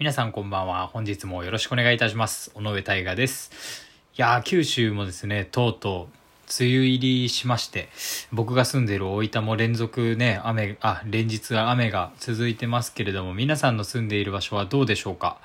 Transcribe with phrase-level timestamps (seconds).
[0.00, 0.86] 皆さんこんばんは。
[0.86, 2.52] 本日もよろしくお願いいたします。
[2.54, 3.86] 尾上大河です。
[4.16, 7.90] いやー、九州もですね、とうとう、梅雨入りしまして、
[8.32, 15.36] 僕が住んでいる大分も連続ね、雨、あ、連日は雨が続いてますけれども、皆さんの住んでいる場所はどうでしょうか？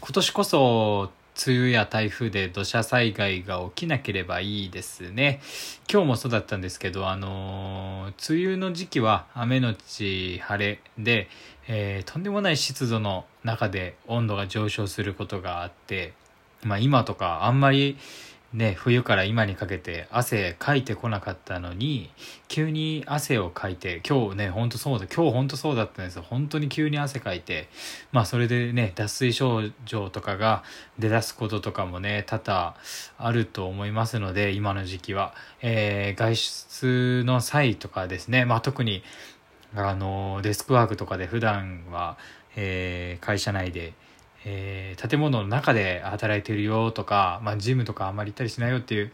[0.00, 1.10] 今年こそ、
[1.46, 5.40] 梅雨や台風で土砂災害が起きなければいいですね。
[5.90, 11.28] 今日もそうだったんですけど、あのー梅雨の時期は雨のち晴れで、
[11.68, 16.12] えーとんでもない湿度の中で温度が上昇することがあって、
[16.62, 17.96] まあ今とかあんまり
[18.54, 22.10] ね、冬から今にかけて汗かいてこなかったのに、
[22.46, 26.22] 急に汗をかいて、今日ね、ほんとそうだ、今日ほんとそうだったんですよ。
[26.22, 27.68] 本当に急に汗かいて、
[28.12, 30.62] まあそれでね、脱水症状とかが
[31.00, 32.76] 出だすこととかもね、多々
[33.18, 35.34] あると思いますので、今の時期は。
[35.60, 39.02] えー外出の際とかですね、まあ特に、
[39.76, 42.16] あの、デスクワークとかで普段は、
[42.56, 43.94] えー会社内で、
[44.44, 49.12] えー建物の中で働いてるよとか、まあ、ジムとかあんまり行ったりしないよっていう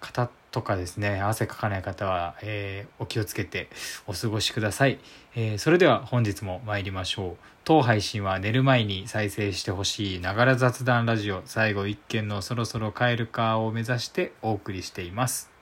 [0.00, 3.68] 方とかですね汗かかない方は、えーお気をつけて
[4.06, 4.98] お過ごしください、
[5.36, 7.44] えーそれでは本日も参りましょう。
[7.64, 11.42] 当配信は寝る前に再生してほしいながら雑談ラジオ。
[11.44, 15.59] 最後一件のそろそろ帰るかを目指してお送りしています。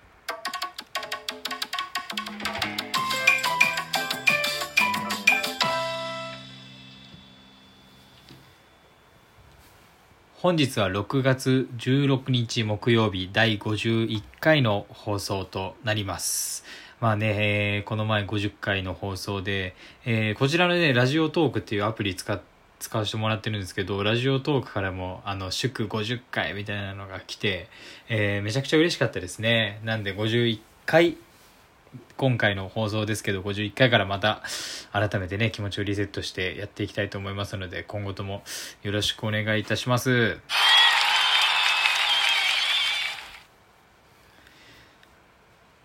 [10.40, 16.62] 本日は6月16日木曜日第51回の放送となります。
[17.00, 22.40] まあね、えーこの前50回の放送で、えーこちらのね、ラジオトークっていうアプリ使っ
[22.78, 27.68] 使わせてもらってるんですけど、ラジオトークからも、あの、祝50回みたいなのが来て、
[28.08, 29.80] えーめちゃくちゃ嬉しかったですね。
[29.82, 31.16] なんで51回、
[32.18, 34.42] 今回の放送ですけど、51回からまた、
[34.92, 38.42] 改めてね、気持ちをリセットしてやっていきたいと思いますので、今後とも
[38.82, 40.38] よろしくお願いいたします。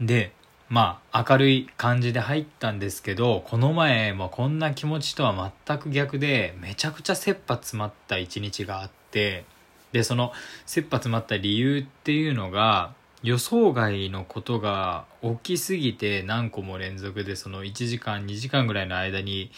[0.02, 0.34] で、
[0.70, 9.46] まあ、明るい感じで入ったんですけど、この前もこんな気持ちとは全く逆で、めちゃくちゃ切羽詰まった一日があって、
[9.92, 10.34] で、その
[10.66, 19.50] 切羽詰まった理由っていうのが、予想外のことが大きすぎて何個も連続でその1時間2時間ぐらいの間に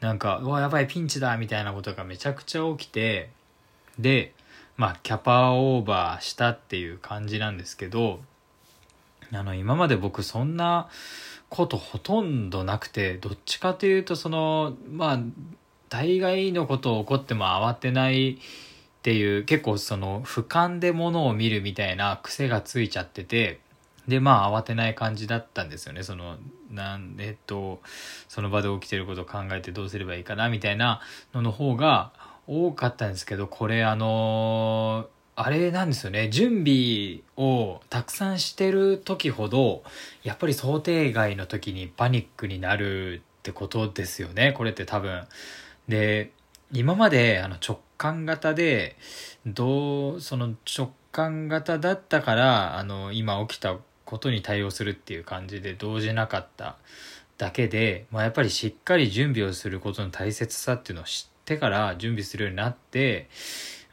[0.00, 3.30] なんかうわやばいピンチだみたいなことがめちゃくちゃ起きて
[3.98, 4.32] で
[4.76, 8.20] まあキャパオーバーしたっていう感じなんですけど
[9.32, 10.88] あの今まで僕そんな
[11.48, 15.20] ことほとんどなくてどっちかというとそのまあ
[15.88, 18.38] 大概のこと起こっても慌てない
[18.98, 23.60] っていう結構その俯瞰で物を見るみたいな癖がついちゃってて
[24.08, 26.02] でまあ慌てない感じだったんですよね。
[26.02, 26.36] その
[26.70, 27.80] なんえっと
[28.28, 31.00] その場で起きてることを考えてどうすればいいかなみたいな
[31.34, 32.10] のの方が
[32.46, 36.30] 多かったんですけどこれあのあれなんですよね。
[36.30, 39.84] 準備をたくさんしてる時ほど
[40.24, 44.52] やっぱり想定外の時にパニックになるってことですよね。
[44.52, 45.22] これって多分。
[45.86, 46.32] で
[46.72, 48.96] 今まであの直感型で
[49.44, 56.76] どうその直感型だったからあの今起きたことに対応するっていう感じで動じなかった
[57.36, 63.28] だけで、まあ、やっぱりしっかり準備をすることの大切さっていうのを知ってから準備するようになって、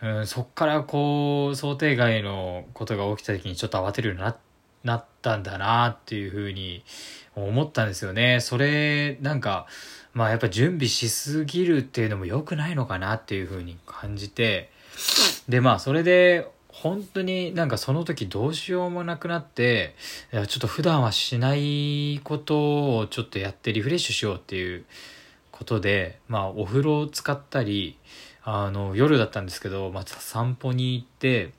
[0.01, 4.37] うん、そっからこう想定外のことが起きた時にちょっと慌てるようにな
[4.83, 6.85] なったんだなっていうふうに
[7.35, 8.39] 思ったんですよね。
[8.39, 9.65] それなんか
[10.15, 14.71] まあやっぱ準備しすぎるっていうのも良くないのかなっていうふうに感じて
[15.47, 19.93] でまあそれで本当になんかその時どうしようもなくなって
[20.31, 24.85] ちょっと普段はしないことをちょっとやってリフレッシュしようっていう
[25.51, 27.97] ことでまあお風呂を使ったり
[28.43, 31.51] あの夜だったんですけど、まあ、散歩に行って、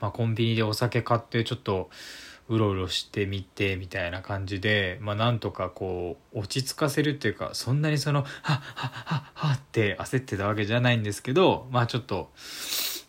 [0.00, 1.90] まあ、コンビニでお酒買ってちょっと
[2.48, 12.30] うろうろしてみてみたいな感じで、まあ、なんとかこう落ち着かせるっていうかそんなにそのはっはっはっはって焦ってたわけじゃないんですけどまあちょっと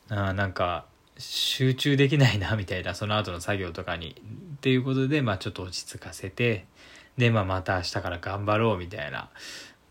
[0.10, 0.86] あなんか
[1.20, 4.22] 集中できないなみたいなその後の作業とかに
[4.58, 6.66] っていうことでまあちょっと落ち着かせて
[7.18, 9.30] で、まあ、また明日から頑張ろうみたいな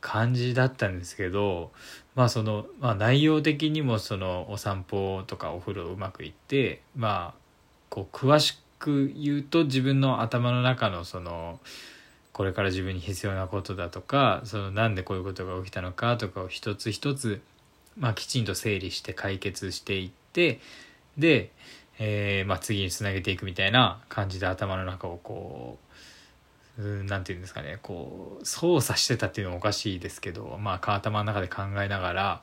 [0.01, 1.73] 感じだったんですけど
[2.15, 7.41] まあその、まあ、内容的にもそのお散歩とかお風呂うまくいってまあ
[7.91, 11.61] こう詳しくく言うと自分の頭の中のその
[12.33, 17.41] これから自分に必要なことだとかそのなんでこういうことが起きたのかとかを一つ一つ、
[17.97, 20.61] まあ、きちんと整理して解決していって
[21.17, 21.51] で、
[21.99, 25.79] えーまあ、次につなげていくみたいな感じで頭の中をこ
[26.79, 32.43] うんなんていうんですかねこう操作してたっていうのもおかしいですけどまあ頭の中で考えながら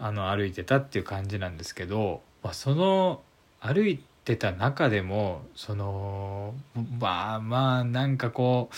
[0.00, 3.20] あの歩いてたっていう感じなんですけど、まあ、その
[3.60, 6.54] 歩いてた中でもその
[6.98, 8.70] まあまあなんかこ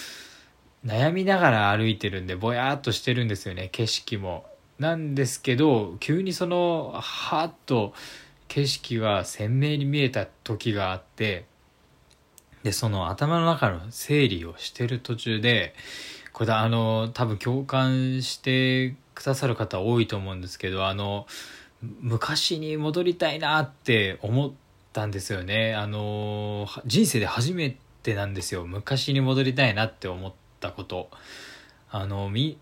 [0.84, 4.44] う悩みながら歩いてるんでぼやっとしてるんですよね景色も。
[4.78, 7.94] なんですけど急にそのはっと
[8.48, 11.44] 景色が鮮明に見えた時があって
[12.64, 15.74] でその頭の中の整理をしてる途中で
[16.32, 21.26] これあの多分共感してくださる方多いと思うんですけどあの
[22.00, 24.52] 昔に戻りたいなって思っ
[24.92, 25.74] たんですよね。
[25.74, 28.66] あの人生で初めてなんですよ。
[28.66, 31.10] 昔に戻りたいなって思ったこと。
[31.90, 32.58] あのみ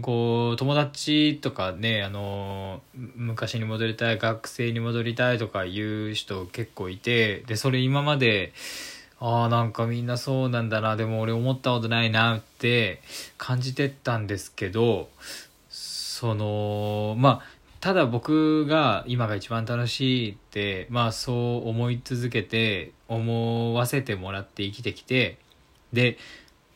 [0.00, 2.82] こう友達とかねあの
[3.16, 8.52] 昔に戻りたい学生に戻りたいとかいう人結構いてでそれ今まで
[9.18, 13.00] ああなんかみんなそうなんだなでも俺思ったことないなって
[13.38, 15.08] 感じてったんですけど
[15.70, 21.32] そのまあただ僕が今が一番楽しいってまあそ
[21.64, 25.36] う思い続けて思わせてもらって生きてきて
[25.92, 26.16] で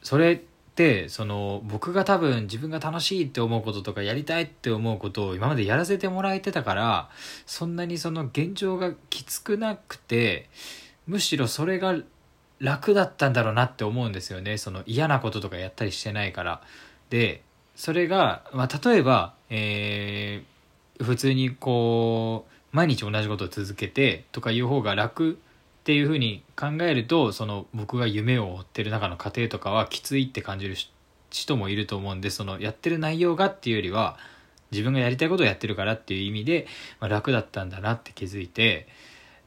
[0.03, 0.41] それっ
[0.75, 7.09] てその僕が多分自分が楽しいって思うこととかやりたいって思うことを今までやらせてもらえてたから
[7.47, 10.51] そんなにその現状がきつくなくて
[11.07, 11.95] むしろそれが
[12.59, 14.59] 楽だったんだろうなって思うんですよね。
[14.59, 16.63] その嫌なこととかやったりしてないから。
[17.11, 17.43] で
[17.77, 20.56] それが、まあ、例えば、えー、
[21.01, 25.37] 普通にこう毎日同じことを続けてとかいう方が楽っ
[25.85, 30.75] ていうふうに考えるとその僕が夢を追ってる中の過程とかはきついって感じる
[31.31, 34.17] 人もいると思うんでそのやってる内容がっていうよりは
[34.73, 36.67] 自分がやりたいことをやってるからっていう意味で、
[37.01, 38.89] まあ、楽だったんだなって気づいて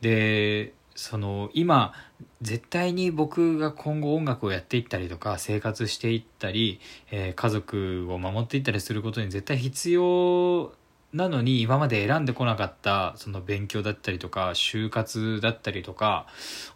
[0.01, 1.93] でその今
[2.41, 6.79] 絶対に僕が今後音楽をやっていったりとか生活していったり、
[7.11, 10.73] えー、家族を守っていったりすることに絶対必要
[11.11, 16.27] なのに今まで選んでこなかったその勉強だったりとか就活だったりとか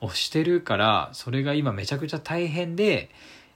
[0.01, 3.11] をしてるからそれが今めちゃくちゃ大変で、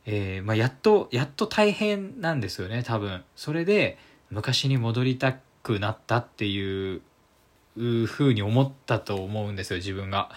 [0.05, 3.97] えー、まあ、やっとやっと大変なんですよね多分それで
[4.29, 7.01] 昔に戻りたくなったっていう
[7.75, 10.29] ふうに思ったと思うんですよ自分が。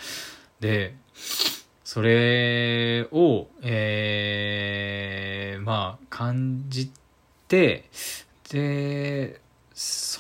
[0.60, 0.94] で
[1.84, 6.92] それを、えー、まあ感じ
[7.48, 7.88] て
[8.50, 9.40] で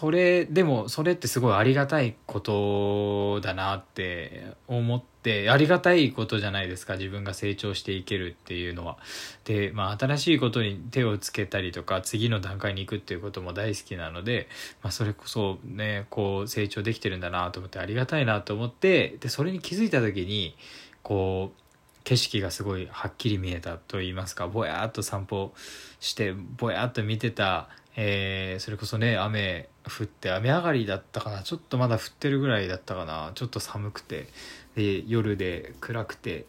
[0.00, 8.96] それでもそれってすごいありがたいことだなって思ってありがたいことじゃないですか自分が成長していけるっていうのは。
[9.44, 14.48] でまあ新しいことに手をつけたりとか次の段階に行くっていうことも大好きなので、
[14.82, 20.56] まあ、それこそねこう成長できてるんだなと思ってありがたいなと思ってでそれに気づいた時に
[21.02, 21.60] こう
[22.04, 25.52] 景色がすごいはっきり見えたと言いますかぼやっと散歩
[26.00, 27.68] してぼやっと見てた
[28.02, 31.42] えー、それこそね雨降って雨上がりだったかな。
[31.42, 33.32] ちょっとまだ降ってるぐらいだったかな。
[33.34, 34.28] ちょっと寒くて。
[34.74, 36.46] で夜で暗くて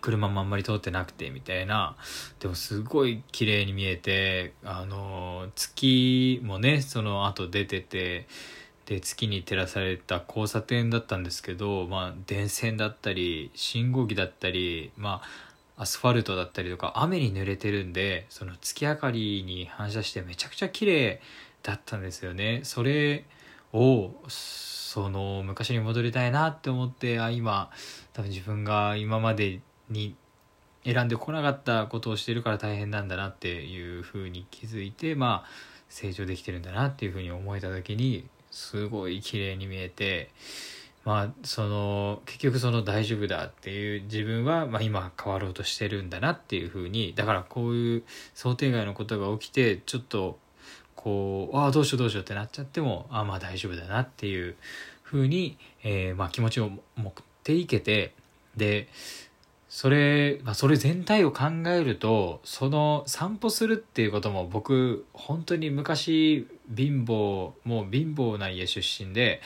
[0.00, 1.96] 車もあんまり通ってなくてみたいな。
[2.40, 8.26] でもすごい綺麗に見えてあの月もねその後出てて
[8.86, 15.47] で月に照らされた交差点だったんですけど、まあ、電線だったり信号機だったりまあ
[15.78, 21.20] アスファルトだったりとか雨に濡れてるんでその月明かりに反射してめちゃくちゃ綺麗
[21.62, 22.60] だったんですよね。
[22.64, 23.24] それ
[23.72, 27.70] をその昔に戻りたいなって思ってあ今
[28.12, 30.16] 多分自分が今までに
[30.84, 35.48] 選んでこなかったことをしてるから大変なんだなっていうふうに気づいてまあ
[35.88, 40.30] 成長できてるんだなっていうふうに思えた時にすごい綺麗に見えて
[41.04, 48.02] まあその結局その大丈夫だっていう自分は、まあ、今変わろうとしてるんだなっていうふうにだからこういう
[48.34, 50.38] 想定外のことが起きてちょっと
[50.94, 54.56] こうああどうしようどうしようってなっちゃってもああまあ大丈夫だなっていう
[55.02, 57.12] ふうに、え、まあ、気持ちを持っ
[57.42, 58.12] ていけて
[58.56, 58.88] で
[59.68, 69.42] それ、まあ、それ全体を考えるとその散歩するっていうことも僕本当に昔貧乏もう貧乏な家出身で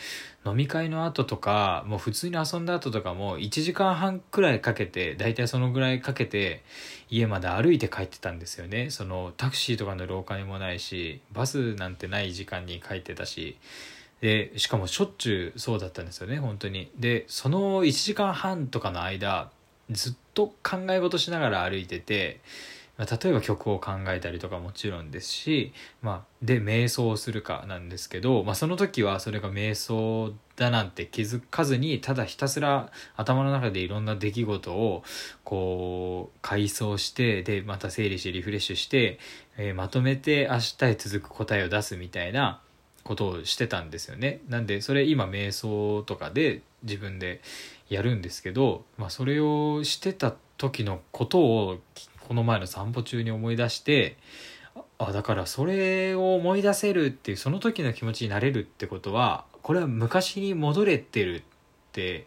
[0.46, 6.62] 飲み会の後とかもう普通に遊んだ後とかも1時間半くらいかけて大体そのぐらいかけて
[7.10, 8.90] 家まで歩いて帰ってたんですよね。
[8.90, 13.58] そのタクシーとかの廊下にもないしバスなんてない時間に帰ってたし。
[14.20, 16.92] でしかもしょっちゅうそうだったんですよね本当に。
[16.96, 19.50] でその1時間半とかの間
[19.92, 22.40] ずっと考え事しながら歩いてて
[22.98, 25.72] ま例えば曲を考えたりとかもちろんですし、
[26.02, 35.02] まあ、で瞑想をするかなんですけど、まあ、その時はそれが瞑想だなんて気づかずにただひたすら頭の中でいろんな出来事を
[35.42, 39.18] こう回想してでまた整理してリフレッシュして、
[39.56, 42.60] えーまとめて明日へ続く答えを出すみたいな
[43.04, 44.40] ことをしてたんですよね。
[44.48, 47.40] なんでそれ今瞑想とかで自分で
[47.92, 51.78] やるんですけど、まあ、それをしてた時のことを
[52.28, 54.16] この前の散歩中に思い出して
[54.98, 61.42] あだからそれを思い出せるっていうその時の気持ちになれるってことはこれは昔に戻れてるっ
[61.92, 62.26] て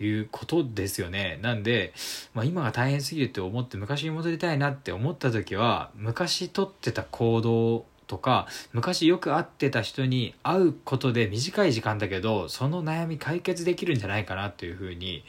[0.00, 1.38] いうことですよね。
[1.42, 1.92] なんで、
[2.32, 15.22] まあ、今が大変すぎるって思って昔に戻りたいなって思った時は昔取ってた行動とか昔よく会ってた人に会うことで短い時間だけどその悩み解決できるんじゃないかなというふうに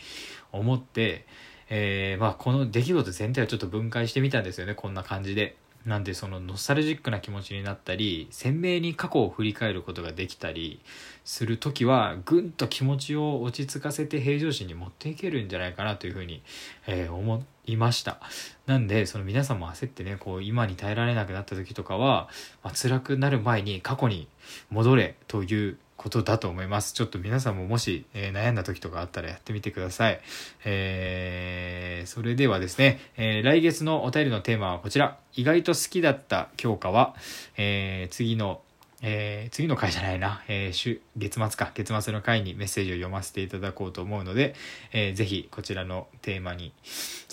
[0.52, 1.28] 思って、
[1.70, 5.58] えーまあ、この出来事全体をちょっと分解してみたんですよねこんな感じで。
[5.86, 10.80] なんでそのノスタルジックな気持ちになったり鮮明に過去を振り返ることができたり
[11.26, 16.44] する時はぐんと気持ちを落ち着かせて平常心に持っていけるんじゃないかなというふうに、
[16.88, 18.20] えー思いました。
[18.66, 22.28] なんでその皆さんも焦ってねこう今に耐えられなくなった時とかは、
[22.64, 24.28] まあ、辛くなる前に過去に
[24.70, 26.94] 戻れということだと思います。
[26.94, 30.20] ちょっと皆さんももし、えー悩んだ時とかあったらやってみてください、
[30.66, 35.20] えーそれではですね、えー来月のお便りのテーマはこちら。
[35.36, 37.14] 意外と好きだった教科は、
[37.56, 38.62] えー次の
[39.04, 41.72] えー次の回じゃないな、えー週月末か。
[41.76, 44.56] 月末の回にメッセージを読ませていただこうと思うので、
[44.94, 46.74] えーぜひこちらのテーマに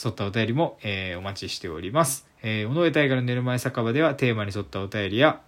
[0.04, 5.40] 沿ったお便りも、えーお待ちしております、えー、尾上大河の寝る前酒場ではテーマに沿ったお便りや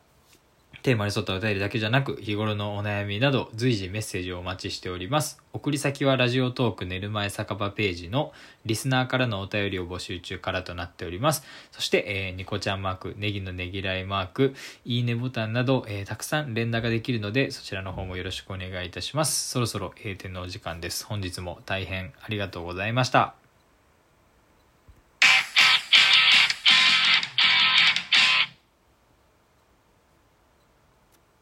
[0.83, 5.43] テーマに沿ったお便りだけじゃなく日頃のお悩みなど随時メッセージをお待ちしております。
[5.53, 8.33] 送り先はラジオトーク寝る前酒場ページの
[8.65, 11.45] リスナーからのお便りを募集中からとなっております。
[11.73, 19.51] そして、えーニコちゃんマークネギのねぎらいマークいいねボタンなど、えーたくさん連打ができるのでそちらの方もよろしくお願いいたします。
[19.51, 21.05] そろそろ閉店のお時間です。
[21.05, 23.40] 本日も大変ありがとうございました。